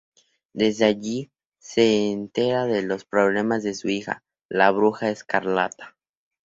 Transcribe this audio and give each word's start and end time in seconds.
Desde 0.53 0.85
allí, 0.85 1.29
se 1.59 2.09
entera 2.11 2.65
de 2.65 2.81
los 2.81 3.05
problemas 3.05 3.61
de 3.61 3.75
su 3.75 3.87
hija, 3.89 4.23
la 4.49 4.71
Bruja 4.71 5.11
Escarlata. 5.11 5.95